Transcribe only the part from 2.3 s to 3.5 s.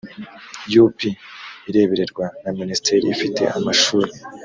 na minisiteri ifite